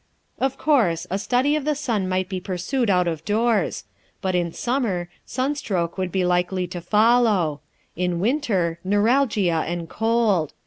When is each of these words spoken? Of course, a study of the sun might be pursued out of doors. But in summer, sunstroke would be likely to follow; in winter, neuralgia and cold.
Of 0.39 0.57
course, 0.57 1.05
a 1.11 1.19
study 1.19 1.55
of 1.55 1.63
the 1.63 1.75
sun 1.75 2.09
might 2.09 2.27
be 2.27 2.39
pursued 2.39 2.89
out 2.89 3.07
of 3.07 3.23
doors. 3.23 3.83
But 4.19 4.33
in 4.33 4.51
summer, 4.51 5.09
sunstroke 5.27 5.95
would 5.95 6.11
be 6.11 6.25
likely 6.25 6.65
to 6.69 6.81
follow; 6.81 7.61
in 7.95 8.19
winter, 8.19 8.79
neuralgia 8.83 9.63
and 9.67 9.87
cold. 9.87 10.53